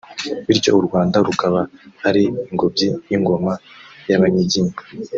bityo 0.47 0.71
u 0.79 0.81
Rwanda 0.87 1.17
rukaba 1.27 1.61
ari 2.09 2.23
ingobyi 2.51 2.87
y’ingoma 3.09 3.53
y’Abanyiginya 4.09 4.75